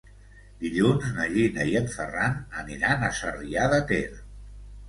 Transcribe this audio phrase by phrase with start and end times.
[0.63, 4.05] Dilluns na Gina i en Ferran aniran a Sarrià de Ter.